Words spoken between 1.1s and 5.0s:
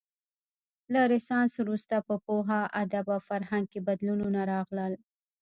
رنسانس وروسته په پوهه، ادب او فرهنګ کې بدلونونه راغلل.